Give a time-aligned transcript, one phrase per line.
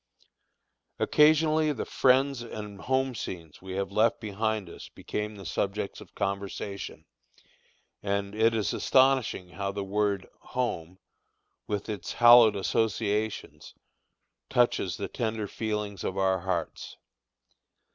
[0.97, 6.15] Occasionally the friends and home scenes we have left behind us became the subjects of
[6.15, 7.05] conversation,
[8.01, 10.97] and it is astonishing how that word "home,"
[11.67, 13.75] with its hallowed associations,
[14.49, 16.97] touches the tender feelings of our hearts.